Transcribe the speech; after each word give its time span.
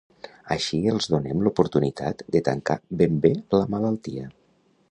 Així 0.53 0.77
els 0.93 1.07
donem 1.15 1.43
l’oportunitat 1.47 2.23
de 2.37 2.41
tancar 2.47 2.79
ben 3.03 3.21
bé 3.27 3.33
la 3.59 3.69
malaltia. 3.75 4.27